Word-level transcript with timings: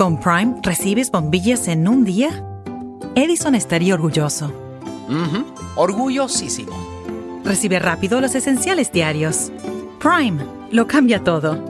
Con 0.00 0.18
Prime 0.18 0.54
recibes 0.62 1.10
bombillas 1.10 1.68
en 1.68 1.86
un 1.86 2.06
día. 2.06 2.30
Edison 3.16 3.54
estaría 3.54 3.92
orgulloso. 3.92 4.50
Orgullosísimo. 5.76 6.72
Recibe 7.44 7.78
rápido 7.78 8.22
los 8.22 8.34
esenciales 8.34 8.92
diarios. 8.92 9.52
Prime 10.00 10.42
lo 10.70 10.86
cambia 10.86 11.22
todo. 11.22 11.69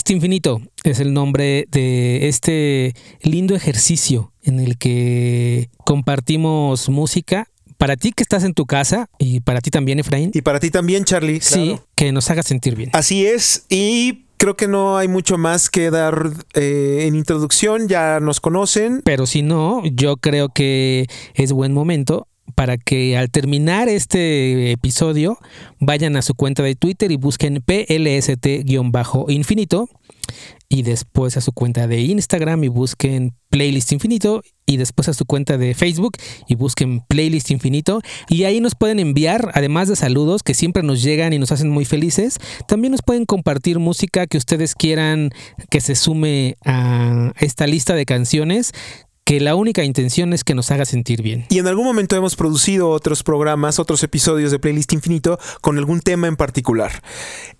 Playlist 0.00 0.10
Infinito 0.12 0.62
es 0.82 0.98
el 1.00 1.12
nombre 1.12 1.66
de 1.70 2.28
este 2.28 2.94
lindo 3.22 3.54
ejercicio 3.54 4.32
en 4.42 4.58
el 4.58 4.78
que 4.78 5.68
compartimos 5.84 6.88
música 6.88 7.48
para 7.76 7.96
ti 7.96 8.12
que 8.12 8.22
estás 8.22 8.44
en 8.44 8.54
tu 8.54 8.64
casa 8.64 9.10
y 9.18 9.40
para 9.40 9.60
ti 9.60 9.70
también, 9.70 9.98
Efraín. 9.98 10.30
Y 10.32 10.40
para 10.40 10.58
ti 10.58 10.70
también, 10.70 11.04
Charlie. 11.04 11.40
Sí, 11.42 11.66
Claro. 11.72 11.86
que 11.96 12.12
nos 12.12 12.30
haga 12.30 12.42
sentir 12.42 12.76
bien. 12.76 12.88
Así 12.94 13.26
es. 13.26 13.66
Y 13.68 14.24
creo 14.38 14.56
que 14.56 14.68
no 14.68 14.96
hay 14.96 15.06
mucho 15.06 15.36
más 15.36 15.68
que 15.68 15.90
dar 15.90 16.30
eh, 16.54 17.04
en 17.06 17.14
introducción. 17.14 17.86
Ya 17.86 18.20
nos 18.20 18.40
conocen. 18.40 19.02
Pero 19.04 19.26
si 19.26 19.42
no, 19.42 19.82
yo 19.84 20.16
creo 20.16 20.48
que 20.48 21.06
es 21.34 21.52
buen 21.52 21.74
momento 21.74 22.26
para 22.50 22.78
que 22.78 23.16
al 23.16 23.30
terminar 23.30 23.88
este 23.88 24.72
episodio 24.72 25.38
vayan 25.78 26.16
a 26.16 26.22
su 26.22 26.34
cuenta 26.34 26.62
de 26.62 26.74
Twitter 26.74 27.12
y 27.12 27.16
busquen 27.16 27.62
PLST-infinito 27.62 29.88
y 30.68 30.82
después 30.82 31.36
a 31.36 31.40
su 31.40 31.52
cuenta 31.52 31.88
de 31.88 32.00
Instagram 32.00 32.64
y 32.64 32.68
busquen 32.68 33.34
Playlist 33.48 33.90
Infinito 33.90 34.42
y 34.66 34.76
después 34.76 35.08
a 35.08 35.14
su 35.14 35.24
cuenta 35.24 35.58
de 35.58 35.74
Facebook 35.74 36.12
y 36.46 36.54
busquen 36.54 37.00
Playlist 37.08 37.50
Infinito. 37.50 38.00
Y 38.28 38.44
ahí 38.44 38.60
nos 38.60 38.76
pueden 38.76 39.00
enviar, 39.00 39.50
además 39.54 39.88
de 39.88 39.96
saludos 39.96 40.44
que 40.44 40.54
siempre 40.54 40.84
nos 40.84 41.02
llegan 41.02 41.32
y 41.32 41.40
nos 41.40 41.50
hacen 41.50 41.70
muy 41.70 41.84
felices, 41.84 42.38
también 42.68 42.92
nos 42.92 43.02
pueden 43.02 43.26
compartir 43.26 43.80
música 43.80 44.28
que 44.28 44.38
ustedes 44.38 44.76
quieran 44.76 45.30
que 45.70 45.80
se 45.80 45.96
sume 45.96 46.56
a 46.64 47.32
esta 47.40 47.66
lista 47.66 47.94
de 47.94 48.06
canciones 48.06 48.72
que 49.30 49.38
la 49.38 49.54
única 49.54 49.84
intención 49.84 50.32
es 50.32 50.42
que 50.42 50.56
nos 50.56 50.72
haga 50.72 50.84
sentir 50.84 51.22
bien. 51.22 51.46
Y 51.50 51.60
en 51.60 51.68
algún 51.68 51.84
momento 51.84 52.16
hemos 52.16 52.34
producido 52.34 52.90
otros 52.90 53.22
programas, 53.22 53.78
otros 53.78 54.02
episodios 54.02 54.50
de 54.50 54.58
Playlist 54.58 54.92
Infinito 54.92 55.38
con 55.60 55.78
algún 55.78 56.00
tema 56.00 56.26
en 56.26 56.34
particular. 56.34 57.00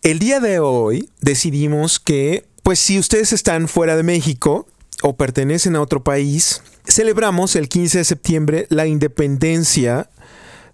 El 0.02 0.18
día 0.18 0.40
de 0.40 0.58
hoy 0.58 1.10
decidimos 1.20 2.00
que, 2.00 2.44
pues 2.64 2.80
si 2.80 2.98
ustedes 2.98 3.32
están 3.32 3.68
fuera 3.68 3.94
de 3.94 4.02
México 4.02 4.66
o 5.04 5.14
pertenecen 5.14 5.76
a 5.76 5.80
otro 5.80 6.02
país, 6.02 6.60
celebramos 6.88 7.54
el 7.54 7.68
15 7.68 7.98
de 7.98 8.04
septiembre 8.04 8.66
la 8.68 8.88
independencia 8.88 10.10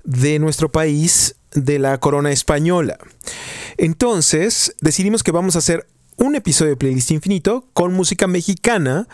de 0.02 0.38
nuestro 0.38 0.72
país 0.72 1.36
de 1.52 1.78
la 1.78 2.00
corona 2.00 2.32
española. 2.32 2.96
Entonces, 3.76 4.74
decidimos 4.80 5.22
que 5.22 5.32
vamos 5.32 5.56
a 5.56 5.58
hacer 5.58 5.86
un 6.16 6.36
episodio 6.36 6.70
de 6.70 6.76
Playlist 6.78 7.10
Infinito 7.10 7.68
con 7.74 7.92
música 7.92 8.26
mexicana 8.26 9.06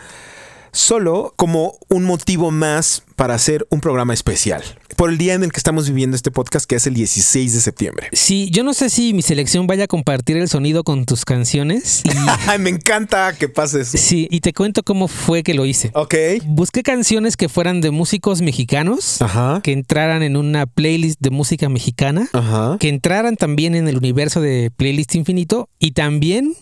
solo 0.73 1.33
como 1.37 1.77
un 1.87 2.03
motivo 2.03 2.51
más 2.51 3.03
para 3.15 3.35
hacer 3.35 3.65
un 3.69 3.79
programa 3.79 4.13
especial. 4.13 4.63
Por 4.97 5.09
el 5.09 5.17
día 5.17 5.33
en 5.33 5.43
el 5.43 5.51
que 5.51 5.57
estamos 5.57 5.87
viviendo 5.87 6.15
este 6.15 6.29
podcast, 6.29 6.65
que 6.67 6.75
es 6.75 6.85
el 6.85 6.93
16 6.93 7.53
de 7.53 7.61
septiembre. 7.61 8.09
Sí, 8.13 8.49
yo 8.51 8.63
no 8.63 8.73
sé 8.75 8.89
si 8.91 9.13
mi 9.13 9.21
selección 9.23 9.65
vaya 9.65 9.85
a 9.85 9.87
compartir 9.87 10.37
el 10.37 10.49
sonido 10.49 10.83
con 10.83 11.05
tus 11.05 11.25
canciones. 11.25 12.03
Y- 12.05 12.59
me 12.59 12.69
encanta 12.69 13.33
que 13.33 13.49
pases. 13.49 13.87
sí, 13.89 14.27
y 14.29 14.41
te 14.41 14.53
cuento 14.53 14.83
cómo 14.83 15.07
fue 15.07 15.41
que 15.43 15.53
lo 15.55 15.65
hice. 15.65 15.91
Ok. 15.95 16.15
Busqué 16.45 16.83
canciones 16.83 17.37
que 17.37 17.49
fueran 17.49 17.81
de 17.81 17.89
músicos 17.91 18.41
mexicanos, 18.41 19.21
Ajá. 19.21 19.61
que 19.63 19.71
entraran 19.73 20.21
en 20.23 20.35
una 20.37 20.65
playlist 20.67 21.19
de 21.19 21.29
música 21.31 21.69
mexicana, 21.69 22.29
Ajá. 22.33 22.77
que 22.79 22.89
entraran 22.89 23.35
también 23.35 23.73
en 23.75 23.87
el 23.87 23.97
universo 23.97 24.41
de 24.41 24.71
Playlist 24.75 25.15
Infinito 25.15 25.69
y 25.79 25.91
también 25.91 26.55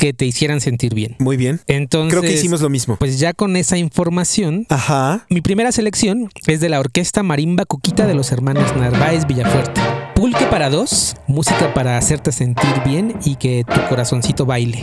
que 0.00 0.12
te 0.14 0.24
hicieran 0.24 0.60
sentir 0.60 0.94
bien. 0.94 1.14
Muy 1.18 1.36
bien. 1.36 1.60
Entonces, 1.66 2.10
Creo 2.10 2.22
que 2.22 2.32
hicimos 2.36 2.60
lo 2.62 2.70
mismo. 2.70 2.96
pues 2.96 3.18
ya 3.20 3.34
con 3.34 3.54
esa 3.56 3.76
información, 3.78 4.66
Ajá. 4.70 5.26
mi 5.28 5.40
primera 5.42 5.70
selección 5.72 6.30
es 6.46 6.60
de 6.60 6.68
la 6.70 6.80
orquesta 6.80 7.22
Marimba 7.22 7.66
Cuquita 7.66 8.06
de 8.06 8.14
los 8.14 8.32
hermanos 8.32 8.74
Narváez 8.76 9.26
Villafuerte. 9.26 9.80
Pulque 10.14 10.46
para 10.46 10.70
dos, 10.70 11.14
música 11.26 11.72
para 11.74 11.96
hacerte 11.98 12.32
sentir 12.32 12.70
bien 12.84 13.14
y 13.24 13.36
que 13.36 13.64
tu 13.64 13.80
corazoncito 13.88 14.46
baile. 14.46 14.80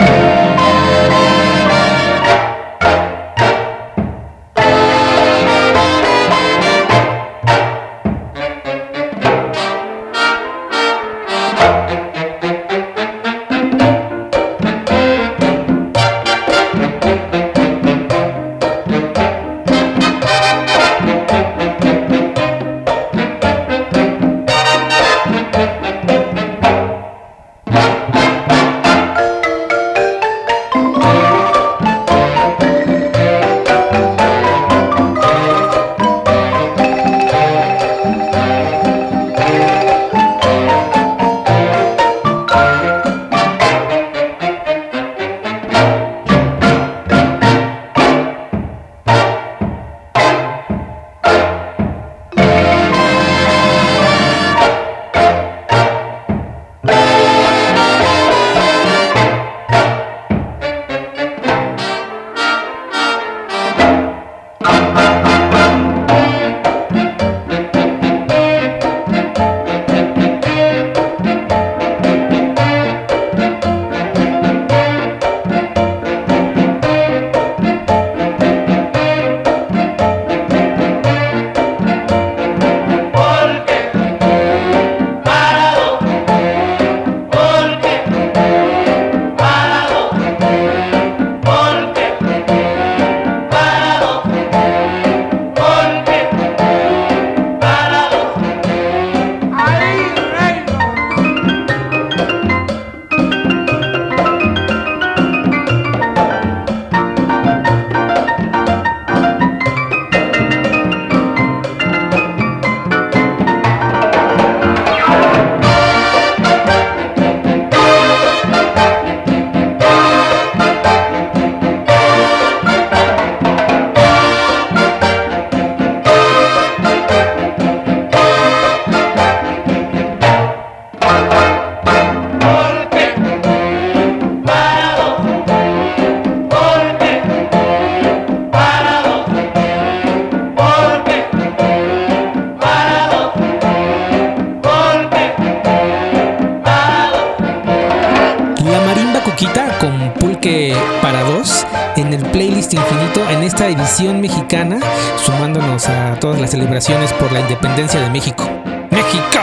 para 151.02 151.24
dos 151.24 151.66
en 151.98 152.14
el 152.14 152.24
playlist 152.28 152.74
infinito, 152.74 153.28
en 153.30 153.44
esta 153.44 153.68
edición 153.68 154.22
mexicana, 154.22 154.80
sumándonos 155.18 155.90
a 155.90 156.18
todas 156.20 156.40
las 156.40 156.52
celebraciones 156.52 157.12
por 157.14 157.32
la 157.32 157.42
independencia 157.42 158.00
de 158.00 158.10
México. 158.10 158.50
México, 158.90 159.40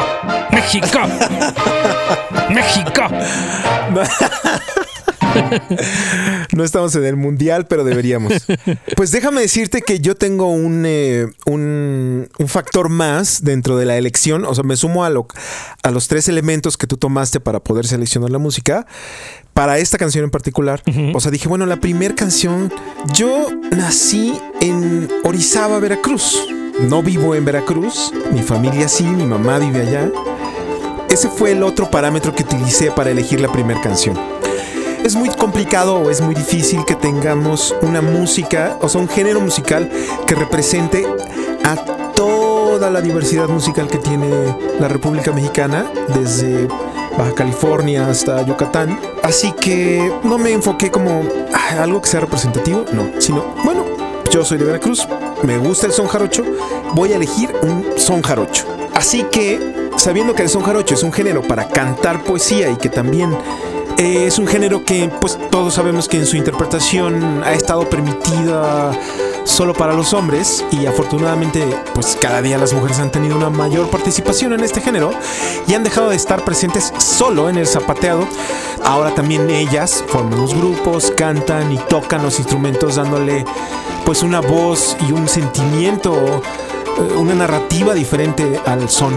México, 0.51 1.01
México. 2.49 3.03
No 6.52 6.64
estamos 6.64 6.94
en 6.94 7.04
el 7.04 7.16
mundial, 7.16 7.66
pero 7.66 7.84
deberíamos. 7.84 8.32
Pues 8.96 9.10
déjame 9.10 9.40
decirte 9.40 9.82
que 9.82 10.00
yo 10.00 10.14
tengo 10.14 10.50
un, 10.50 10.84
eh, 10.86 11.26
un, 11.46 12.28
un 12.38 12.48
factor 12.48 12.88
más 12.88 13.42
dentro 13.42 13.76
de 13.76 13.86
la 13.86 13.96
elección. 13.96 14.44
O 14.44 14.54
sea, 14.54 14.64
me 14.64 14.76
sumo 14.76 15.04
a, 15.04 15.10
lo, 15.10 15.26
a 15.82 15.90
los 15.90 16.08
tres 16.08 16.28
elementos 16.28 16.76
que 16.76 16.86
tú 16.86 16.96
tomaste 16.96 17.40
para 17.40 17.60
poder 17.60 17.86
seleccionar 17.86 18.31
la 18.31 18.38
música. 18.38 18.86
Para 19.52 19.78
esta 19.78 19.98
canción 19.98 20.25
en 20.25 20.31
particular. 20.31 20.82
O 21.14 21.20
sea, 21.20 21.31
dije, 21.31 21.48
bueno, 21.48 21.66
la 21.66 21.76
primera 21.76 22.14
canción. 22.14 22.72
Yo 23.12 23.48
nací 23.70 24.38
en 24.60 25.08
Orizaba, 25.25 25.78
Veracruz. 25.78 26.46
No 26.88 27.02
vivo 27.02 27.34
en 27.34 27.44
Veracruz. 27.44 28.12
Mi 28.32 28.42
familia 28.42 28.88
sí, 28.88 29.04
mi 29.04 29.26
mamá 29.26 29.58
vive 29.58 29.82
allá. 29.82 30.10
Ese 31.08 31.28
fue 31.28 31.52
el 31.52 31.62
otro 31.62 31.90
parámetro 31.90 32.34
que 32.34 32.42
utilicé 32.42 32.90
para 32.90 33.10
elegir 33.10 33.40
la 33.40 33.52
primera 33.52 33.81
canción 33.81 34.19
es 35.05 35.15
muy 35.17 35.29
complicado 35.29 35.97
o 35.97 36.11
es 36.11 36.23
muy 36.23 36.35
difícil 36.35 36.85
que 36.87 36.95
tengamos 36.95 37.77
una 37.83 38.01
música, 38.01 38.79
o 38.81 38.89
sea, 38.89 39.03
un 39.03 39.09
género 39.09 39.39
musical 39.39 39.91
que 40.27 40.35
represente 40.35 41.06
a 41.62 41.77
toda 42.15 42.91
la 42.91 43.03
diversidad 43.03 43.47
musical 43.49 43.87
que 43.87 43.99
tiene 43.99 44.56
la 44.81 44.89
República 44.89 45.31
Mexicana, 45.31 45.85
desde 46.15 46.67
Baja 47.19 47.35
California 47.35 48.09
hasta 48.09 48.43
Yucatán. 48.47 48.99
Así 49.23 49.53
que 49.53 50.11
no 50.25 50.39
me 50.39 50.53
enfoqué 50.53 50.91
como 50.91 51.23
ah, 51.53 51.83
algo 51.83 52.01
que 52.01 52.09
sea 52.09 52.21
representativo, 52.21 52.87
no, 52.95 53.21
sino, 53.21 53.45
bueno, 53.62 53.85
yo 54.31 54.43
soy 54.43 54.56
de 54.56 54.65
Veracruz, 54.65 55.06
me 55.43 55.59
gusta 55.59 55.87
el 55.87 55.93
son 55.93 56.06
jarocho, 56.06 56.45
voy 56.95 57.12
a 57.12 57.17
elegir 57.17 57.53
un 57.61 57.85
son 57.97 58.23
jarocho. 58.23 58.65
Así 58.95 59.25
que, 59.25 59.91
sabiendo 59.99 60.35
que 60.35 60.45
el 60.45 60.49
son 60.49 60.62
jarocho 60.62 60.95
es 60.95 61.03
un 61.03 61.12
género 61.12 61.43
para 61.43 61.69
cantar 61.69 62.25
poesía 62.25 62.71
y 62.71 62.77
que 62.77 62.89
también 62.89 63.37
eh, 63.96 64.26
es 64.26 64.38
un 64.38 64.46
género 64.46 64.85
que 64.85 65.08
pues 65.20 65.38
todos 65.50 65.75
sabemos 65.75 66.08
que 66.08 66.17
en 66.17 66.26
su 66.26 66.37
interpretación 66.37 67.43
ha 67.44 67.52
estado 67.52 67.88
permitida 67.88 68.93
solo 69.44 69.73
para 69.73 69.93
los 69.93 70.12
hombres 70.14 70.64
y 70.73 70.87
afortunadamente 70.87 71.64
pues 71.94 72.19
cada 72.20 72.43
día 72.43 72.58
las 72.58 72.73
mujeres 72.73 72.99
han 72.99 73.12
tenido 73.12 73.37
una 73.37 73.50
mayor 73.50 73.88
participación 73.91 74.52
en 74.52 74.61
este 74.61 74.81
género 74.81 75.12
y 75.69 75.75
han 75.75 75.85
dejado 75.85 76.11
de 76.11 76.17
estar 76.17 76.44
presentes 76.44 76.93
solo 76.99 77.49
en 77.49 77.56
el 77.56 77.67
zapateado. 77.67 78.26
Ahora 78.82 79.14
también 79.14 79.49
ellas 79.49 80.02
forman 80.08 80.41
los 80.41 80.55
grupos, 80.55 81.12
cantan 81.17 81.73
y 81.73 81.79
tocan 81.79 82.23
los 82.23 82.38
instrumentos 82.38 82.96
dándole 82.96 83.44
pues 84.05 84.23
una 84.23 84.41
voz 84.41 84.96
y 85.08 85.12
un 85.12 85.29
sentimiento, 85.29 86.14
eh, 86.99 87.17
una 87.17 87.35
narrativa 87.35 87.94
diferente 87.94 88.61
al 88.67 88.88
son. 88.88 89.14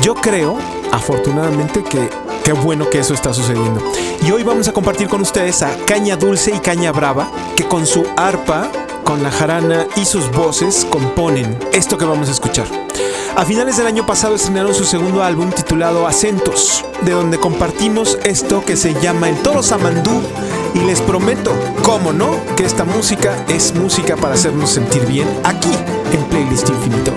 Yo 0.00 0.14
creo, 0.14 0.58
afortunadamente, 0.92 1.82
que 1.82 2.10
Qué 2.46 2.52
bueno 2.52 2.88
que 2.88 3.00
eso 3.00 3.12
está 3.12 3.34
sucediendo. 3.34 3.82
Y 4.24 4.30
hoy 4.30 4.44
vamos 4.44 4.68
a 4.68 4.72
compartir 4.72 5.08
con 5.08 5.20
ustedes 5.20 5.62
a 5.62 5.76
Caña 5.84 6.14
Dulce 6.14 6.54
y 6.54 6.60
Caña 6.60 6.92
Brava, 6.92 7.28
que 7.56 7.66
con 7.66 7.84
su 7.88 8.06
arpa, 8.16 8.70
con 9.02 9.24
la 9.24 9.32
jarana 9.32 9.88
y 9.96 10.04
sus 10.04 10.30
voces 10.30 10.86
componen 10.88 11.58
esto 11.72 11.98
que 11.98 12.04
vamos 12.04 12.28
a 12.28 12.30
escuchar. 12.30 12.68
A 13.34 13.44
finales 13.44 13.78
del 13.78 13.88
año 13.88 14.06
pasado 14.06 14.36
estrenaron 14.36 14.72
su 14.74 14.84
segundo 14.84 15.24
álbum 15.24 15.50
titulado 15.50 16.06
Acentos, 16.06 16.84
de 17.02 17.10
donde 17.10 17.38
compartimos 17.38 18.16
esto 18.22 18.64
que 18.64 18.76
se 18.76 18.94
llama 19.00 19.28
El 19.28 19.42
Toro 19.42 19.60
Samandú 19.60 20.22
y 20.72 20.78
les 20.82 21.00
prometo, 21.00 21.50
cómo 21.82 22.12
no, 22.12 22.30
que 22.54 22.64
esta 22.64 22.84
música 22.84 23.44
es 23.48 23.74
música 23.74 24.14
para 24.14 24.34
hacernos 24.34 24.70
sentir 24.70 25.04
bien 25.06 25.26
aquí 25.42 25.72
en 26.12 26.22
Playlist 26.26 26.68
Infinito. 26.68 27.10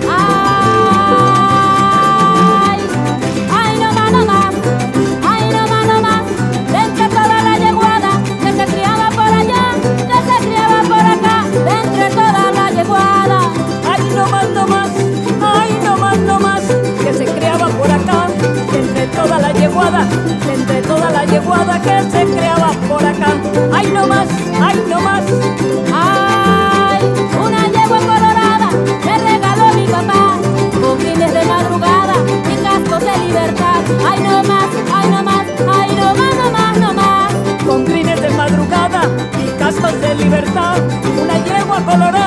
Entre 19.88 20.82
toda 20.82 21.10
la 21.10 21.24
yeguada 21.26 21.82
que 21.82 22.02
se 22.12 22.26
creaba 22.26 22.72
por 22.88 23.04
acá. 23.04 23.32
Ay, 23.74 23.88
no 23.94 24.08
más, 24.08 24.28
ay, 24.62 24.84
no 24.90 25.00
más, 25.00 25.24
Ay, 25.94 27.02
una 27.42 27.68
yegua 27.68 28.00
colorada 28.00 28.70
me 29.06 29.18
regaló 29.18 29.74
mi 29.76 29.88
papá. 29.88 30.38
Con 30.82 31.00
fines 31.00 31.34
de 31.34 31.46
madrugada 31.46 32.14
y 32.52 32.56
cascos 32.64 33.00
de 33.00 33.18
libertad. 33.26 33.82
Ay, 34.10 34.20
no 34.22 34.44
más, 34.44 34.70
ay, 34.94 35.10
no 35.12 35.24
más, 35.24 35.46
ay, 35.78 35.96
no 35.96 36.16
más, 36.16 36.36
no 36.36 36.52
más, 36.52 36.78
no 36.78 36.94
más. 36.94 37.34
con 37.66 37.86
crines 37.86 38.22
de 38.22 38.30
madrugada 38.32 39.02
y 39.42 39.60
cascos 39.60 40.02
de 40.02 40.16
libertad. 40.16 40.78
Una 41.24 41.38
yegua 41.46 41.80
colorada 41.86 42.19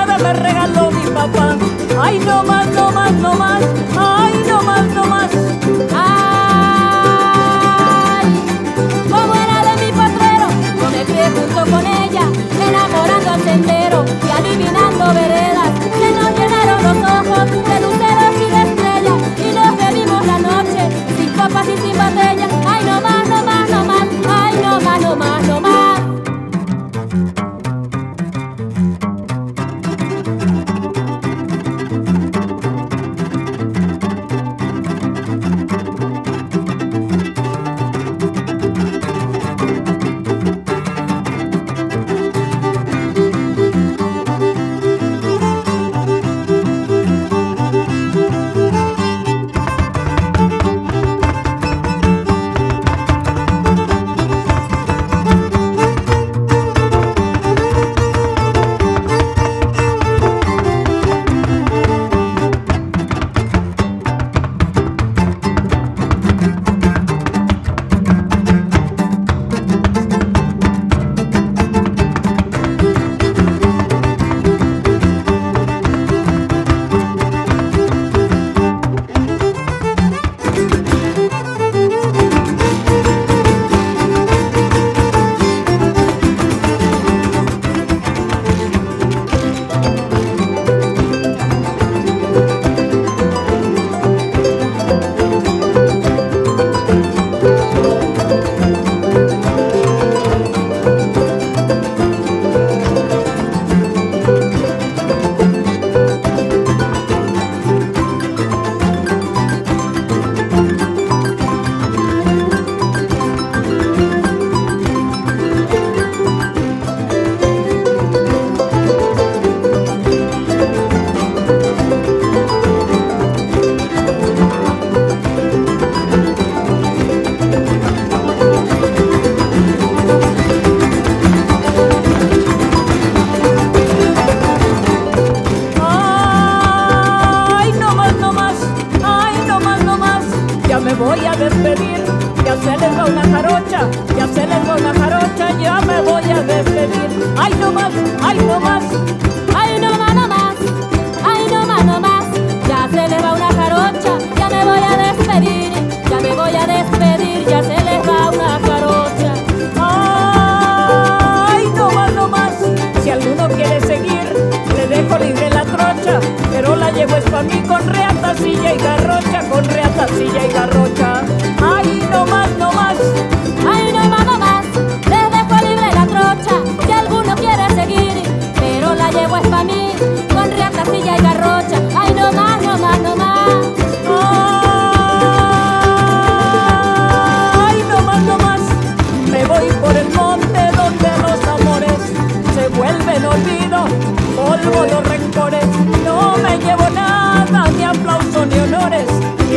la 165.19 165.65
trocha, 165.65 166.21
pero 166.51 166.75
la 166.75 166.91
llevo 166.91 167.17
es 167.17 167.25
pa' 167.25 167.43
mí 167.43 167.61
con 167.69 167.87
reata, 167.87 168.35
silla 168.35 168.73
y 168.73 168.79
garrocha, 168.79 169.41
con 169.51 169.65
reata, 169.65 170.09
silla 170.09 170.47
y 170.47 170.53
garrocha. 170.53 170.82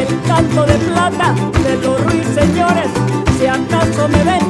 El 0.07 0.21
canto 0.27 0.65
de 0.65 0.73
plata 0.75 1.33
de 1.63 1.77
los 1.77 2.03
ruiseñores. 2.03 2.89
Si 3.37 3.45
acaso 3.45 4.07
me 4.07 4.23
ven 4.23 4.41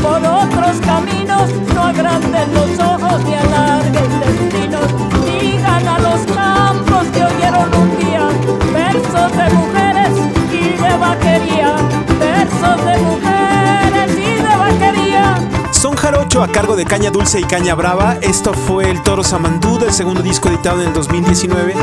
por 0.00 0.18
otros 0.18 0.80
caminos, 0.84 1.50
no 1.74 1.82
agranden 1.84 2.54
los 2.54 2.78
ojos 2.78 3.24
ni 3.24 3.34
alarguen 3.34 4.20
destinos. 4.20 4.86
Digan 5.24 5.88
a 5.88 5.98
los 5.98 6.20
campos 6.34 7.06
que 7.12 7.24
oyeron 7.24 7.68
un 7.74 7.98
día 7.98 8.28
versos 8.72 9.32
de 9.32 9.54
mujeres 9.54 10.10
y 10.52 10.82
de 10.82 10.96
vaquería, 10.98 11.76
versos 12.18 12.84
de 12.84 12.98
mujeres 12.98 14.18
y 14.18 14.42
de 14.42 14.56
vaquería. 14.56 15.38
Son 15.70 15.96
Jarocho 15.96 16.42
a 16.42 16.48
cargo 16.48 16.76
de 16.76 16.84
Caña 16.84 17.10
Dulce 17.10 17.40
y 17.40 17.44
Caña 17.44 17.74
Brava. 17.74 18.18
Esto 18.22 18.52
fue 18.52 18.90
El 18.90 19.02
Toro 19.02 19.22
Samandú 19.22 19.78
del 19.78 19.92
segundo 19.92 20.22
disco 20.22 20.48
editado 20.48 20.80
en 20.80 20.88
el 20.88 20.94
2019 20.94 21.74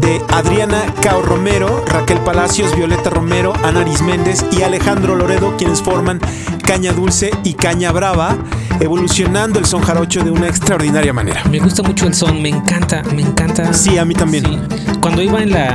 de 0.00 0.22
Adriana 0.28 0.82
Cao 1.00 1.22
Romero, 1.22 1.84
Raquel 1.86 2.18
Palacios, 2.18 2.74
Violeta 2.76 3.10
Romero, 3.10 3.52
Ana 3.64 3.84
Méndez 4.04 4.44
y 4.52 4.62
Alejandro 4.62 5.16
Loredo, 5.16 5.56
quienes 5.56 5.82
forman 5.82 6.20
Caña 6.62 6.92
Dulce 6.92 7.30
y 7.44 7.54
Caña 7.54 7.92
Brava, 7.92 8.36
evolucionando 8.80 9.58
el 9.58 9.64
son 9.64 9.82
jarocho 9.82 10.22
de 10.22 10.30
una 10.30 10.48
extraordinaria 10.48 11.12
manera. 11.12 11.42
Me 11.50 11.58
gusta 11.58 11.82
mucho 11.82 12.06
el 12.06 12.14
son, 12.14 12.42
me 12.42 12.48
encanta, 12.48 13.02
me 13.14 13.22
encanta. 13.22 13.72
Sí, 13.72 13.98
a 13.98 14.04
mí 14.04 14.14
también. 14.14 14.44
Sí. 14.44 14.58
Cuando 15.00 15.22
iba 15.22 15.42
en 15.42 15.50
la 15.50 15.74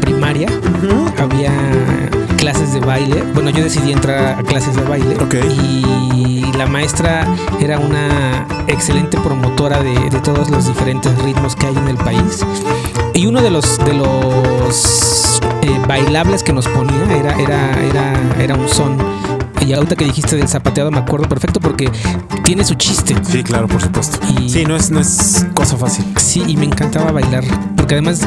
primaria, 0.00 0.48
había 1.18 1.52
clases 2.36 2.72
de 2.72 2.80
baile. 2.80 3.22
Bueno, 3.34 3.50
yo 3.50 3.62
decidí 3.62 3.92
entrar 3.92 4.38
a 4.38 4.42
clases 4.42 4.74
de 4.74 4.82
baile. 4.82 5.16
Ok. 5.16 5.34
Y 5.34 5.84
la 6.56 6.66
maestra 6.66 7.26
era 7.60 7.78
una 7.78 8.46
excelente 8.66 9.18
promotora 9.18 9.82
de, 9.82 9.92
de 10.10 10.20
todos 10.20 10.50
los 10.50 10.66
diferentes 10.66 11.16
ritmos 11.22 11.56
que 11.56 11.66
hay 11.66 11.76
en 11.76 11.88
el 11.88 11.96
país. 11.96 12.44
Y 13.14 13.26
uno 13.26 13.40
de 13.42 13.50
los 13.50 13.78
de 13.84 13.94
los 13.94 15.40
eh, 15.62 15.80
bailables 15.86 16.42
que 16.42 16.52
nos 16.52 16.66
ponía 16.68 17.04
era, 17.16 17.34
era, 17.40 17.70
era, 17.82 18.12
era 18.40 18.54
un 18.54 18.68
son. 18.68 18.96
Y 19.64 19.72
ahorita 19.74 19.94
que 19.94 20.04
dijiste 20.04 20.34
del 20.36 20.48
zapateado 20.48 20.90
me 20.90 20.98
acuerdo 20.98 21.28
perfecto 21.28 21.60
porque 21.60 21.90
tiene 22.44 22.64
su 22.64 22.74
chiste. 22.74 23.14
Sí, 23.22 23.42
claro, 23.44 23.68
por 23.68 23.80
supuesto. 23.80 24.18
Y- 24.40 24.50
Sí, 24.50 24.64
no 24.64 24.74
es, 24.76 24.90
no 24.90 24.98
es 25.00 25.46
cosa 25.54 25.76
fácil. 25.76 26.04
Sí, 26.16 26.42
y 26.46 26.56
me 26.56 26.64
encantaba 26.66 27.12
bailar. 27.12 27.44
Porque 27.92 28.08
además, 28.08 28.26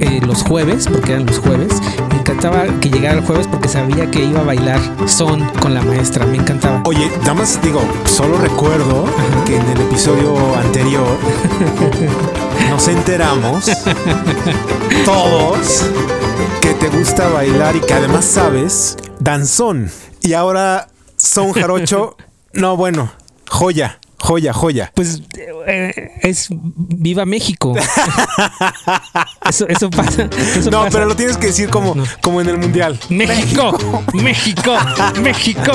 eh, 0.00 0.20
los 0.24 0.42
jueves, 0.42 0.88
porque 0.90 1.12
eran 1.12 1.26
los 1.26 1.38
jueves, 1.38 1.82
me 2.08 2.20
encantaba 2.20 2.64
que 2.80 2.88
llegara 2.88 3.18
el 3.18 3.22
jueves 3.22 3.46
porque 3.46 3.68
sabía 3.68 4.10
que 4.10 4.24
iba 4.24 4.40
a 4.40 4.42
bailar 4.42 4.80
son 5.06 5.46
con 5.60 5.74
la 5.74 5.82
maestra. 5.82 6.24
Me 6.24 6.38
encantaba. 6.38 6.80
Oye, 6.86 7.10
nada 7.20 7.34
más 7.34 7.60
digo, 7.60 7.82
solo 8.06 8.38
recuerdo 8.38 9.04
que 9.44 9.56
en 9.56 9.68
el 9.68 9.82
episodio 9.82 10.56
anterior 10.56 11.18
nos 12.70 12.88
enteramos 12.88 13.66
todos 15.04 15.90
que 16.62 16.72
te 16.72 16.88
gusta 16.88 17.28
bailar 17.28 17.76
y 17.76 17.80
que 17.80 17.92
además 17.92 18.24
sabes 18.24 18.96
danzón. 19.20 19.90
Y 20.22 20.32
ahora 20.32 20.88
son 21.18 21.52
jarocho, 21.52 22.16
no 22.54 22.78
bueno, 22.78 23.12
joya, 23.46 23.98
joya, 24.22 24.52
joya. 24.52 24.90
Pues 24.94 25.22
eh, 25.66 26.10
es 26.22 26.48
Viva 26.50 27.24
México. 27.26 27.74
eso, 29.48 29.66
eso 29.68 29.90
pasa. 29.90 30.28
eso 30.56 30.70
No, 30.70 30.78
pasa. 30.84 30.90
pero 30.92 31.06
lo 31.06 31.16
tienes 31.16 31.36
que 31.36 31.46
decir 31.48 31.68
como, 31.68 31.94
No. 31.94 32.04
como 32.22 32.40
en 32.40 32.48
el 32.48 32.58
mundial. 32.58 32.98
México, 33.08 33.76
México, 34.14 34.72
México. 35.20 35.72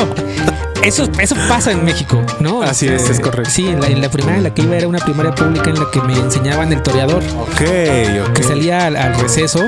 Eso, 0.88 1.08
eso 1.20 1.36
pasa 1.50 1.72
en 1.72 1.84
México, 1.84 2.22
¿no? 2.40 2.62
Así 2.62 2.88
es, 2.88 3.10
es 3.10 3.20
correcto. 3.20 3.50
Sí, 3.54 3.68
en 3.68 3.82
la, 3.82 3.88
en 3.88 4.02
la 4.02 4.10
primaria 4.10 4.38
en 4.38 4.44
la 4.44 4.54
que 4.54 4.62
iba 4.62 4.78
era 4.78 4.88
una 4.88 5.00
primaria 5.00 5.34
pública 5.36 5.70
en 5.70 5.80
la 5.80 5.92
que 5.92 6.02
me 6.02 6.14
enseñaban 6.14 6.72
el 6.72 6.82
toreador. 6.82 7.22
Ok, 7.42 7.58
Que 7.58 8.22
ok. 8.26 8.42
salía 8.42 8.88
al, 8.88 8.96
al 8.96 9.20
receso 9.20 9.60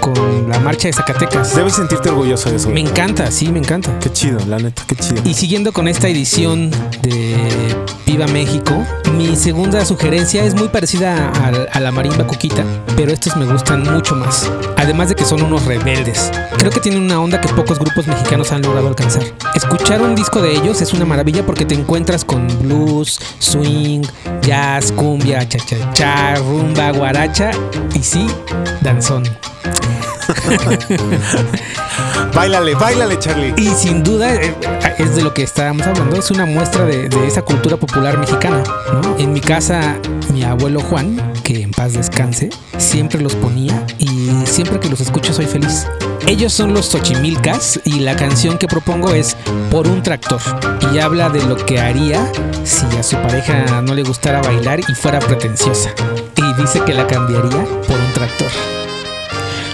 con 0.00 0.48
la 0.48 0.58
marcha 0.60 0.88
de 0.88 0.92
Zacatecas. 0.92 1.54
Debes 1.56 1.74
sentirte 1.74 2.10
orgulloso 2.10 2.50
de 2.50 2.56
eso. 2.56 2.68
Me 2.70 2.80
encanta, 2.80 3.30
sí, 3.30 3.48
me 3.50 3.58
encanta. 3.58 3.98
Qué 3.98 4.12
chido, 4.12 4.38
la 4.46 4.58
neta, 4.58 4.82
qué 4.86 4.94
chido. 4.96 5.22
Y 5.24 5.34
siguiendo 5.34 5.72
con 5.72 5.88
esta 5.88 6.08
edición 6.08 6.70
de 7.02 7.36
Viva 8.06 8.26
México, 8.26 8.74
mi 9.16 9.36
segunda 9.36 9.84
sugerencia 9.84 10.44
es 10.44 10.54
muy 10.54 10.68
parecida 10.68 11.30
a, 11.30 11.48
a 11.76 11.80
la 11.80 11.90
marimba 11.92 12.26
cuquita, 12.26 12.62
pero 12.96 13.10
estos 13.12 13.36
me 13.36 13.46
gustan 13.46 13.82
mucho 13.84 14.14
más. 14.14 14.50
Además 14.76 15.08
de 15.08 15.14
que 15.14 15.24
son 15.24 15.42
unos 15.42 15.64
rebeldes. 15.64 16.30
Creo 16.58 16.70
que 16.70 16.80
tienen 16.80 17.02
una 17.02 17.20
onda 17.20 17.40
que 17.40 17.48
pocos 17.48 17.78
grupos 17.78 18.06
mexicanos 18.06 18.52
han 18.52 18.62
logrado 18.62 18.88
alcanzar. 18.88 19.22
Escuchar 19.54 20.02
un 20.02 20.14
disco 20.14 20.40
de 20.42 20.57
ellos 20.58 20.82
es 20.82 20.92
una 20.92 21.04
maravilla 21.04 21.46
porque 21.46 21.64
te 21.64 21.74
encuentras 21.74 22.24
con 22.24 22.46
blues, 22.60 23.20
swing, 23.38 24.02
jazz, 24.42 24.92
cumbia, 24.92 25.48
cha-cha-cha, 25.48 26.36
rumba, 26.36 26.90
guaracha 26.92 27.50
y 27.94 28.02
sí, 28.02 28.26
danzón. 28.80 29.24
Báilale, 32.34 32.74
báilale, 32.74 33.18
Charlie. 33.18 33.54
Y 33.56 33.68
sin 33.68 34.04
duda 34.04 34.34
eh, 34.34 34.54
es 34.98 35.16
de 35.16 35.22
lo 35.22 35.32
que 35.32 35.42
estábamos 35.42 35.86
hablando, 35.86 36.16
es 36.16 36.30
una 36.30 36.44
muestra 36.46 36.84
de, 36.84 37.08
de 37.08 37.26
esa 37.26 37.42
cultura 37.42 37.76
popular 37.76 38.18
mexicana. 38.18 38.62
¿no? 39.02 39.16
En 39.18 39.32
mi 39.32 39.40
casa, 39.40 39.96
mi 40.32 40.42
abuelo 40.44 40.80
Juan, 40.80 41.32
que 41.42 41.62
en 41.62 41.70
paz 41.70 41.94
descanse, 41.94 42.50
siempre 42.76 43.20
los 43.20 43.34
ponía 43.34 43.84
y 43.98 44.06
siempre 44.44 44.78
que 44.78 44.88
los 44.88 45.00
escucho 45.00 45.32
soy 45.32 45.46
feliz. 45.46 45.86
Ellos 46.26 46.52
son 46.52 46.74
los 46.74 46.86
Xochimilcas 46.86 47.80
y 47.84 48.00
la 48.00 48.16
canción 48.16 48.58
que 48.58 48.66
propongo 48.66 49.12
es 49.12 49.36
Por 49.70 49.86
un 49.86 50.02
tractor. 50.02 50.40
Y 50.92 50.98
habla 50.98 51.28
de 51.30 51.44
lo 51.44 51.56
que 51.56 51.80
haría 51.80 52.30
si 52.64 52.84
a 52.96 53.02
su 53.02 53.16
pareja 53.16 53.80
no 53.82 53.94
le 53.94 54.02
gustara 54.02 54.40
bailar 54.42 54.80
y 54.80 54.94
fuera 54.94 55.20
pretenciosa. 55.20 55.90
Y 56.36 56.60
dice 56.60 56.80
que 56.84 56.94
la 56.94 57.06
cambiaría 57.06 57.64
por 57.86 57.96
un 57.96 58.12
tractor. 58.12 58.50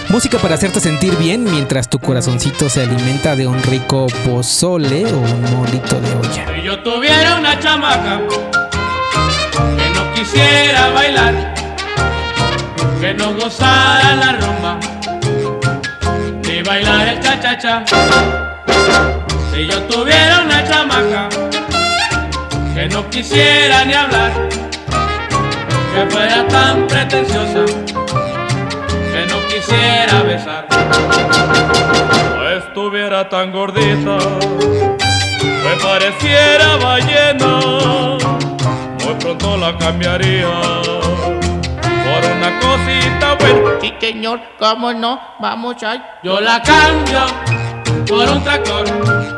Música 0.09 0.37
para 0.37 0.55
hacerte 0.55 0.79
sentir 0.79 1.15
bien 1.17 1.43
mientras 1.43 1.89
tu 1.89 1.99
corazoncito 1.99 2.69
se 2.69 2.83
alimenta 2.83 3.35
de 3.35 3.47
un 3.47 3.61
rico 3.63 4.07
pozole 4.25 5.05
o 5.05 5.17
un 5.17 5.41
molito 5.51 5.99
de 5.99 6.13
olla. 6.13 6.45
Si 6.55 6.61
yo 6.61 6.81
tuviera 6.83 7.37
una 7.37 7.59
chamaca 7.59 8.21
que 9.51 9.89
no 9.89 10.13
quisiera 10.13 10.91
bailar, 10.91 11.53
que 13.01 13.13
no 13.15 13.33
gozara 13.33 14.15
la 14.15 14.31
rumba, 14.33 14.79
Si 19.53 19.65
yo 19.65 19.81
tuviera 19.83 20.41
una 20.43 20.61
chamaca 20.67 21.29
que 22.73 22.89
no 22.89 23.09
quisiera 23.09 23.85
ni 23.85 23.93
hablar, 23.93 24.31
que 25.93 26.05
fuera 26.09 26.45
tan 26.49 26.85
pretenciosa, 26.85 27.63
que 27.65 29.25
no 29.29 29.47
quisiera 29.47 30.21
besar, 30.23 30.67
o 32.37 32.49
estuviera 32.57 33.29
tan 33.29 33.53
gordita 33.53 34.17
me 35.63 35.75
pareciera 35.81 36.75
ballena, 36.75 38.17
muy 39.01 39.13
pronto 39.17 39.55
la 39.55 39.77
cambiaría 39.77 40.49
por 42.05 42.31
una 42.31 42.59
cosita 42.59 43.35
buena. 43.39 43.79
Sí, 43.81 43.93
señor, 43.99 44.39
cómo 44.59 44.93
no, 44.93 45.19
vamos 45.39 45.81
ahí. 45.83 46.01
Yo 46.23 46.39
la 46.39 46.61
cambio 46.61 47.25
por 48.07 48.29
un 48.29 48.43
tractor, 48.43 48.85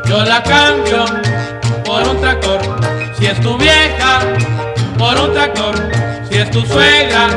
yo 0.08 0.24
la 0.24 0.44
cambio 0.44 1.06
por 1.86 2.08
un 2.08 2.20
tractor. 2.20 2.60
Si 3.18 3.26
es 3.26 3.40
tu 3.42 3.58
vieja, 3.58 4.20
por 4.98 5.18
un 5.18 5.34
tractor. 5.34 5.76
Si 6.30 6.38
es 6.38 6.52
tu 6.52 6.62
suegra, 6.66 7.30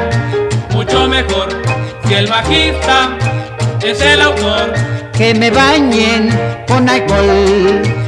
mucho 0.70 1.06
mejor. 1.06 1.48
Si 2.06 2.14
el 2.14 2.26
bajista 2.26 3.16
es 3.82 4.00
el 4.00 4.20
autor, 4.20 4.74
que 5.16 5.32
me 5.34 5.50
bañen 5.50 6.30
con 6.66 6.88
alcohol. 6.88 7.99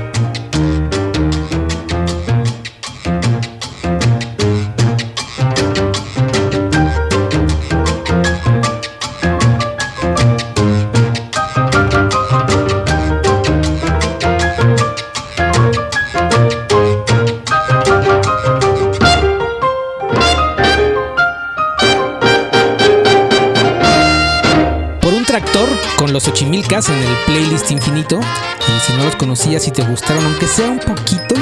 En 26.73 27.03
el 27.03 27.17
playlist 27.27 27.71
infinito. 27.71 28.19
Y 28.19 28.81
si 28.81 28.95
no 28.95 29.05
los 29.05 29.15
conocías 29.17 29.69
y 29.69 29.71
te 29.71 29.83
gustaron, 29.83 30.25
aunque 30.25 30.47
sea 30.47 30.71
un 30.71 30.79
poquito, 30.79 31.35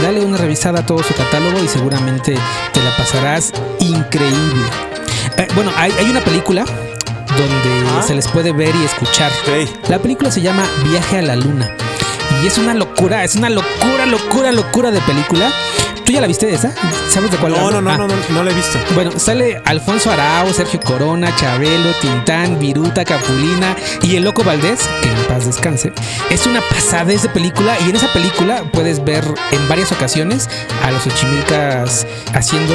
dale 0.00 0.24
una 0.24 0.38
revisada 0.38 0.80
a 0.80 0.86
todo 0.86 1.02
su 1.02 1.12
catálogo 1.12 1.62
y 1.62 1.68
seguramente 1.68 2.38
te 2.72 2.82
la 2.82 2.96
pasarás 2.96 3.52
increíble. 3.80 4.64
Eh, 5.36 5.46
bueno, 5.54 5.70
hay, 5.76 5.92
hay 5.98 6.08
una 6.08 6.22
película 6.22 6.64
donde 6.64 8.02
se 8.02 8.14
les 8.14 8.26
puede 8.28 8.52
ver 8.52 8.74
y 8.74 8.84
escuchar. 8.84 9.30
La 9.90 9.98
película 9.98 10.30
se 10.30 10.40
llama 10.40 10.64
Viaje 10.84 11.18
a 11.18 11.22
la 11.22 11.36
Luna. 11.36 11.76
Y 12.42 12.46
es 12.46 12.56
una 12.56 12.72
locura, 12.72 13.24
es 13.24 13.36
una 13.36 13.50
locura, 13.50 14.06
locura, 14.06 14.52
locura 14.52 14.90
de 14.90 15.02
película. 15.02 15.52
¿Tú 16.06 16.12
ya 16.12 16.20
la 16.20 16.28
viste 16.28 16.52
esa? 16.54 16.72
¿Sabes 17.08 17.32
de 17.32 17.36
cuál 17.36 17.52
No, 17.54 17.66
hablo? 17.66 17.80
no, 17.80 17.82
no, 17.82 17.90
Ah. 17.90 17.98
no, 17.98 18.06
no, 18.06 18.14
no 18.30 18.44
la 18.44 18.52
he 18.52 18.54
visto. 18.54 18.78
Bueno, 18.94 19.10
sale 19.18 19.60
Alfonso 19.64 20.08
Arao, 20.12 20.52
Sergio 20.52 20.78
Corona, 20.80 21.34
Chabelo, 21.34 21.90
Tintán, 22.00 22.60
Viruta, 22.60 23.04
Capulina 23.04 23.74
y 24.02 24.14
el 24.14 24.22
Loco 24.22 24.44
Valdés, 24.44 24.88
que 25.02 25.08
en 25.10 25.24
paz 25.24 25.46
descanse. 25.46 25.92
Es 26.30 26.46
una 26.46 26.60
pasada 26.60 27.12
esa 27.12 27.32
película 27.32 27.76
y 27.84 27.90
en 27.90 27.96
esa 27.96 28.06
película 28.12 28.62
puedes 28.72 29.02
ver 29.04 29.24
en 29.50 29.68
varias 29.68 29.90
ocasiones 29.90 30.48
a 30.84 30.92
los 30.92 31.04
Ochimilcas 31.08 32.06
haciendo 32.34 32.74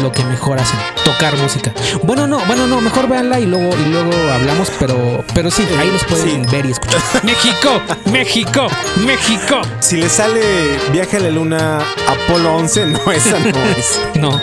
lo 0.00 0.12
que 0.12 0.22
mejor 0.24 0.60
hacen, 0.60 0.78
tocar 1.04 1.36
música. 1.38 1.72
Bueno, 2.04 2.28
no, 2.28 2.38
bueno, 2.46 2.68
no, 2.68 2.80
mejor 2.80 3.08
véanla 3.08 3.40
y 3.40 3.46
luego, 3.46 3.70
y 3.76 3.88
luego 3.90 4.12
hablamos, 4.32 4.70
pero, 4.78 5.24
pero 5.34 5.50
sí, 5.50 5.66
ahí 5.80 5.90
los 5.90 6.04
pueden 6.04 6.42
ver 6.50 6.64
y 6.66 6.70
escuchar. 6.70 7.00
México, 7.24 7.80
México, 8.12 8.68
México. 9.04 9.62
Si 9.80 9.96
le 9.96 10.08
sale 10.08 10.78
Viaje 10.92 11.16
a 11.16 11.20
la 11.20 11.30
Luna 11.30 11.78
Apolo 12.06 12.54
11, 12.54 12.67
no, 12.76 13.12
esa 13.12 13.38
no 13.38 13.64
es. 13.64 14.00
No. 14.20 14.40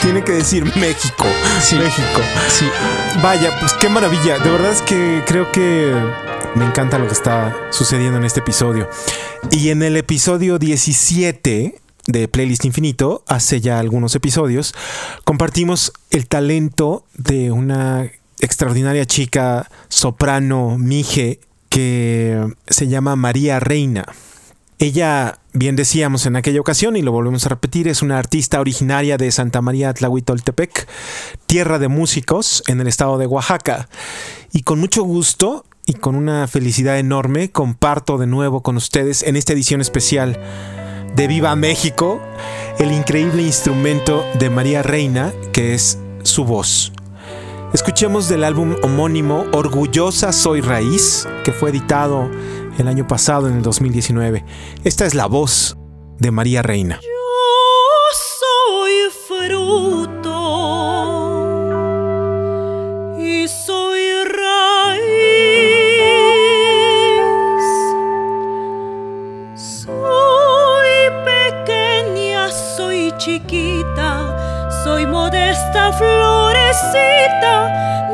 Tiene 0.00 0.24
que 0.24 0.32
decir 0.32 0.64
México. 0.76 1.26
México. 1.72 2.20
Sí. 2.48 2.66
Vaya, 3.22 3.58
pues 3.60 3.74
qué 3.74 3.90
maravilla. 3.90 4.38
De 4.38 4.50
verdad 4.50 4.72
es 4.72 4.80
que 4.80 5.22
creo 5.26 5.52
que 5.52 5.94
me 6.54 6.64
encanta 6.64 6.98
lo 6.98 7.06
que 7.06 7.12
está 7.12 7.54
sucediendo 7.70 8.16
en 8.16 8.24
este 8.24 8.40
episodio. 8.40 8.88
Y 9.50 9.68
en 9.68 9.82
el 9.82 9.98
episodio 9.98 10.58
17 10.58 11.78
de 12.06 12.28
Playlist 12.28 12.64
Infinito, 12.64 13.22
hace 13.28 13.60
ya 13.60 13.78
algunos 13.78 14.14
episodios, 14.14 14.74
compartimos 15.24 15.92
el 16.10 16.26
talento 16.26 17.04
de 17.14 17.50
una 17.50 18.10
extraordinaria 18.40 19.04
chica 19.04 19.70
soprano 19.90 20.78
mije 20.78 21.40
que 21.68 22.46
se 22.66 22.88
llama 22.88 23.14
María 23.16 23.60
Reina. 23.60 24.06
Ella, 24.82 25.40
bien 25.52 25.76
decíamos 25.76 26.24
en 26.24 26.36
aquella 26.36 26.58
ocasión, 26.58 26.96
y 26.96 27.02
lo 27.02 27.12
volvemos 27.12 27.44
a 27.44 27.50
repetir, 27.50 27.86
es 27.86 28.00
una 28.00 28.18
artista 28.18 28.60
originaria 28.60 29.18
de 29.18 29.30
Santa 29.30 29.60
María 29.60 29.92
Tlahuitoltepec, 29.92 30.88
tierra 31.44 31.78
de 31.78 31.88
músicos 31.88 32.62
en 32.66 32.80
el 32.80 32.86
estado 32.86 33.18
de 33.18 33.26
Oaxaca. 33.26 33.90
Y 34.52 34.62
con 34.62 34.80
mucho 34.80 35.02
gusto 35.02 35.66
y 35.84 35.92
con 35.92 36.14
una 36.14 36.48
felicidad 36.48 36.98
enorme 36.98 37.50
comparto 37.50 38.16
de 38.16 38.26
nuevo 38.26 38.62
con 38.62 38.78
ustedes 38.78 39.22
en 39.22 39.36
esta 39.36 39.52
edición 39.52 39.82
especial 39.82 40.40
de 41.14 41.26
Viva 41.26 41.54
México 41.56 42.18
el 42.78 42.90
increíble 42.90 43.42
instrumento 43.42 44.24
de 44.38 44.48
María 44.48 44.82
Reina, 44.82 45.34
que 45.52 45.74
es 45.74 45.98
su 46.22 46.46
voz. 46.46 46.90
Escuchemos 47.74 48.30
del 48.30 48.44
álbum 48.44 48.76
homónimo 48.82 49.44
Orgullosa 49.52 50.32
Soy 50.32 50.62
Raíz, 50.62 51.28
que 51.44 51.52
fue 51.52 51.68
editado 51.68 52.30
el 52.78 52.88
año 52.88 53.06
pasado, 53.06 53.48
en 53.48 53.56
el 53.56 53.62
2019. 53.62 54.44
Esta 54.84 55.06
es 55.06 55.14
la 55.14 55.26
voz 55.26 55.76
de 56.18 56.30
María 56.30 56.62
Reina. 56.62 57.00
soy 58.12 58.92
fruto 59.26 60.36
y 63.18 63.48
soy 63.48 64.24
raíz. 64.24 64.90
Soy 69.54 71.10
pequeña, 71.24 72.50
soy 72.50 73.12
chiquita, 73.18 74.72
soy 74.84 75.06
modesta 75.06 75.92
florecita, 75.92 77.54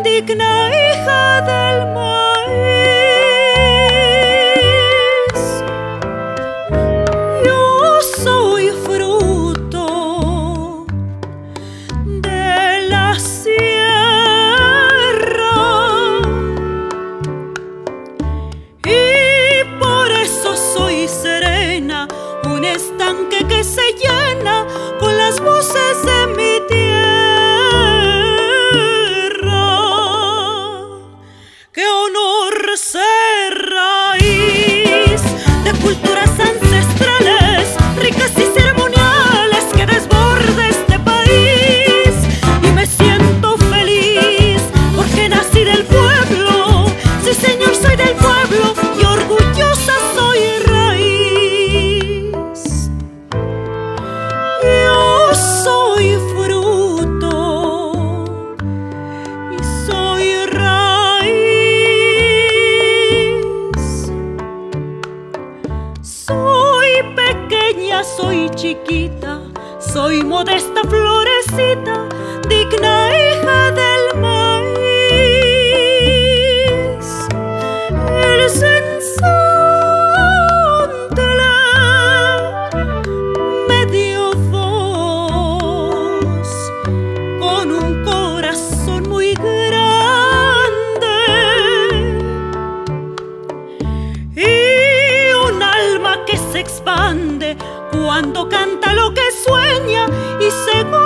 digna 0.04 0.75
con 25.68 25.74
las 25.74 26.15
chiquita, 68.56 69.42
soy 69.78 70.24
modesta 70.24 70.80
florecita, 70.88 72.08
digna 72.48 73.10
hija 73.10 73.70
del 73.72 74.20
maíz. 74.20 74.35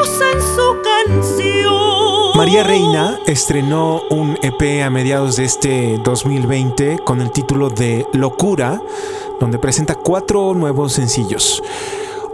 Su 0.05 0.77
canción. 0.83 2.37
María 2.37 2.63
Reina 2.63 3.19
estrenó 3.27 4.03
un 4.11 4.39
EP 4.41 4.83
a 4.83 4.89
mediados 4.89 5.37
de 5.37 5.45
este 5.45 5.99
2020 6.03 7.01
con 7.05 7.21
el 7.21 7.31
título 7.31 7.69
de 7.69 8.07
Locura, 8.15 8.81
donde 9.41 9.59
presenta 9.59 9.95
cuatro 9.95 10.55
nuevos 10.55 10.95
sencillos. 10.95 11.63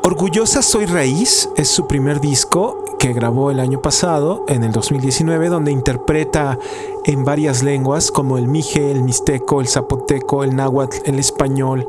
Orgullosa 0.02 0.62
Soy 0.62 0.86
Raíz 0.86 1.48
es 1.56 1.68
su 1.68 1.88
primer 1.88 2.20
disco 2.20 2.84
que 3.00 3.12
grabó 3.12 3.50
el 3.50 3.58
año 3.58 3.82
pasado, 3.82 4.44
en 4.46 4.62
el 4.62 4.70
2019, 4.70 5.48
donde 5.48 5.72
interpreta 5.72 6.58
en 7.04 7.24
varias 7.24 7.64
lenguas 7.64 8.12
como 8.12 8.38
el 8.38 8.46
mije, 8.46 8.92
el 8.92 9.02
mixteco, 9.02 9.60
el 9.60 9.66
zapoteco, 9.66 10.44
el 10.44 10.54
náhuatl, 10.54 10.98
el 11.04 11.18
español 11.18 11.88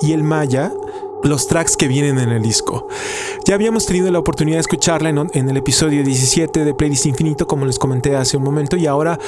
y 0.00 0.12
el 0.12 0.22
maya 0.22 0.72
los 1.28 1.46
tracks 1.46 1.76
que 1.76 1.88
vienen 1.88 2.18
en 2.18 2.30
el 2.30 2.42
disco. 2.42 2.86
Ya 3.44 3.54
habíamos 3.54 3.86
tenido 3.86 4.10
la 4.10 4.18
oportunidad 4.18 4.56
de 4.56 4.60
escucharla 4.60 5.08
en, 5.08 5.48
el 5.48 5.56
episodio 5.56 6.02
17 6.02 6.64
de 6.64 6.74
Playlist 6.74 7.06
Infinito, 7.06 7.46
como 7.46 7.66
les 7.66 7.78
comenté 7.78 8.16
hace 8.16 8.36
un 8.36 8.42
momento, 8.42 8.76
y 8.76 8.86
ahora 8.86 9.18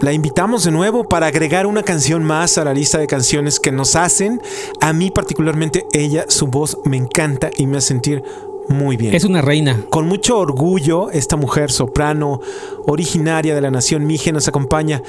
la 0.00 0.12
invitamos 0.12 0.64
de 0.64 0.70
nuevo 0.70 1.04
para 1.04 1.26
agregar 1.26 1.66
una 1.66 1.82
canción 1.82 2.24
más 2.24 2.58
a 2.58 2.64
la 2.64 2.74
lista 2.74 2.98
de 2.98 3.06
canciones 3.06 3.60
que 3.60 3.72
nos 3.72 3.96
hacen. 3.96 4.40
A 4.80 4.92
mí 4.92 5.10
particularmente 5.10 5.86
ella, 5.92 6.26
su 6.28 6.48
voz 6.48 6.78
me 6.84 6.96
encanta 6.96 7.50
y 7.56 7.66
me 7.66 7.78
hace 7.78 7.88
sentir 7.88 8.22
muy 8.68 8.96
bien. 8.96 9.14
Es 9.14 9.24
una 9.24 9.42
reina. 9.42 9.80
Con 9.90 10.06
mucho 10.06 10.38
orgullo, 10.38 11.10
esta 11.10 11.36
mujer 11.36 11.70
soprano, 11.70 12.40
originaria 12.86 13.54
de 13.54 13.60
la 13.60 13.70
nación 13.70 14.06
Mije, 14.06 14.32
nos 14.32 14.48
acompaña 14.48 15.02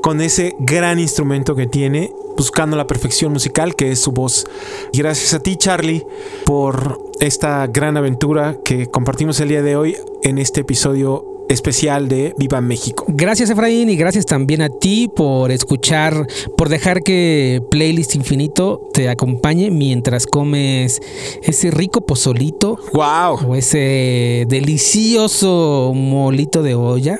con 0.00 0.20
ese 0.20 0.56
gran 0.58 0.98
instrumento 0.98 1.54
que 1.54 1.66
tiene, 1.66 2.12
buscando 2.36 2.76
la 2.76 2.86
perfección 2.86 3.32
musical 3.32 3.74
que 3.74 3.92
es 3.92 4.00
su 4.00 4.12
voz. 4.12 4.46
Y 4.92 4.98
gracias 4.98 5.34
a 5.34 5.40
ti, 5.40 5.56
Charlie, 5.56 6.06
por 6.44 7.00
esta 7.20 7.66
gran 7.66 7.96
aventura 7.96 8.56
que 8.64 8.86
compartimos 8.86 9.38
el 9.40 9.48
día 9.48 9.62
de 9.62 9.76
hoy 9.76 9.96
en 10.22 10.38
este 10.38 10.62
episodio 10.62 11.31
especial 11.52 12.08
de 12.08 12.34
Viva 12.38 12.60
México. 12.60 13.04
Gracias 13.08 13.50
Efraín 13.50 13.90
y 13.90 13.96
gracias 13.96 14.26
también 14.26 14.62
a 14.62 14.68
ti 14.68 15.08
por 15.14 15.50
escuchar, 15.50 16.26
por 16.56 16.68
dejar 16.68 17.02
que 17.02 17.62
Playlist 17.70 18.14
Infinito 18.14 18.88
te 18.92 19.08
acompañe 19.08 19.70
mientras 19.70 20.26
comes 20.26 21.00
ese 21.42 21.70
rico 21.70 22.00
pozolito. 22.02 22.78
¡Wow! 22.92 23.50
O 23.50 23.54
ese 23.54 24.44
delicioso 24.48 25.92
molito 25.94 26.62
de 26.62 26.74
olla. 26.74 27.18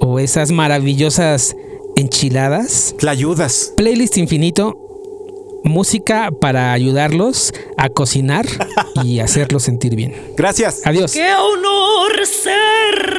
O 0.00 0.18
esas 0.18 0.50
maravillosas 0.50 1.56
enchiladas. 1.96 2.94
La 3.00 3.12
ayudas. 3.12 3.72
Playlist 3.76 4.18
Infinito. 4.18 4.83
Música 5.64 6.30
para 6.30 6.72
ayudarlos 6.72 7.52
a 7.76 7.88
cocinar 7.88 8.46
y 9.02 9.18
hacerlos 9.18 9.64
sentir 9.64 9.96
bien. 9.96 10.14
Gracias. 10.36 10.86
Adiós. 10.86 11.12
Qué 11.12 11.34
honor 11.34 12.26
ser 12.26 13.18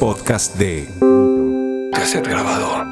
podcast 0.00 0.56
de 0.56 0.86
Cassette 1.92 2.24
grabador. 2.24 2.86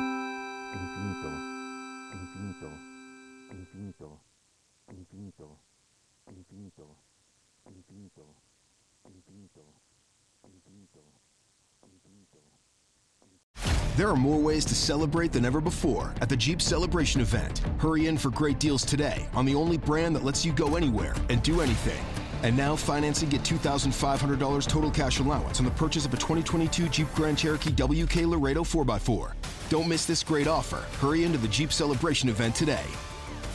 There 13.97 14.09
are 14.09 14.14
more 14.14 14.38
ways 14.38 14.64
to 14.66 14.75
celebrate 14.75 15.33
than 15.33 15.44
ever 15.44 15.61
before 15.61 16.14
at 16.21 16.29
the 16.29 16.37
Jeep 16.37 16.61
Celebration 16.61 17.21
event. 17.21 17.62
Hurry 17.79 18.07
in 18.07 18.18
for 18.18 18.31
great 18.31 18.61
deals 18.61 18.85
today 18.85 19.27
on 19.35 19.47
the 19.47 19.55
only 19.55 19.79
brand 19.79 20.14
that 20.14 20.25
lets 20.25 20.44
you 20.44 20.53
go 20.53 20.77
anywhere 20.77 21.16
and 21.31 21.42
do 21.42 21.62
anything. 21.62 22.05
And 22.42 22.57
now 22.57 22.77
financing 22.77 23.29
get 23.29 23.42
$2,500 23.42 24.68
total 24.68 24.90
cash 24.90 25.18
allowance 25.18 25.59
on 25.59 25.64
the 25.64 25.72
purchase 25.72 26.07
of 26.07 26.14
a 26.14 26.16
2022 26.16 26.88
Jeep 26.88 27.09
Grand 27.14 27.37
Cherokee 27.37 27.72
WK 27.72 28.27
Laredo 28.27 28.62
4x4. 28.62 29.33
Don't 29.68 29.88
miss 29.88 30.07
this 30.07 30.22
great 30.22 30.46
offer. 30.46 30.85
Hurry 31.05 31.24
into 31.24 31.38
the 31.38 31.48
Jeep 31.48 31.72
Celebration 31.72 32.29
event 32.29 32.55
today. 32.55 32.85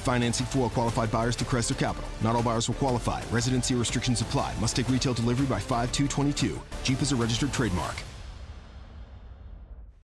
Financing 0.03 0.45
for 0.45 0.69
qualified 0.69 1.09
buyers 1.11 1.35
through 1.35 1.47
Chrysler 1.47 1.79
Capital. 1.79 2.09
Not 2.21 2.35
all 2.35 2.43
buyers 2.43 2.67
will 2.67 2.75
qualify. 2.75 3.23
Residency 3.31 3.73
restrictions 3.73 4.19
apply. 4.19 4.53
Must 4.59 4.75
take 4.75 4.89
retail 4.89 5.13
delivery 5.13 5.47
by 5.47 5.59
5 5.59 5.91
2 5.91 6.07
22. 6.07 6.61
Jeep 6.83 7.01
is 7.01 7.13
a 7.13 7.15
registered 7.15 7.53
trademark. 7.53 7.95